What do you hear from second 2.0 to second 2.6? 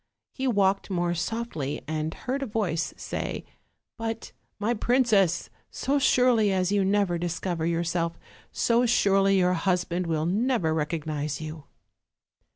heard a